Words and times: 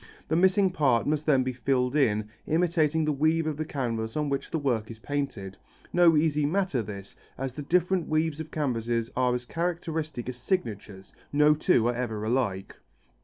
The 0.29 0.35
missing 0.35 0.71
part 0.71 1.05
must 1.05 1.27
then 1.27 1.43
be 1.43 1.53
filled 1.53 1.95
in, 1.95 2.27
imitating 2.47 3.05
the 3.05 3.11
weave 3.11 3.45
of 3.45 3.55
the 3.57 3.65
canvas 3.65 4.17
on 4.17 4.29
which 4.29 4.49
the 4.49 4.57
work 4.57 4.89
is 4.89 4.97
painted. 4.97 5.57
No 5.93 6.17
easy 6.17 6.43
matter 6.43 6.81
this, 6.81 7.15
as 7.37 7.53
the 7.53 7.61
different 7.61 8.07
weaves 8.09 8.39
of 8.39 8.49
canvases 8.49 9.11
are 9.15 9.35
as 9.35 9.45
characteristic 9.45 10.27
as 10.27 10.37
signatures: 10.37 11.13
no 11.31 11.53
two 11.53 11.85
are 11.87 11.93
ever 11.93 12.23
alike. 12.23 12.77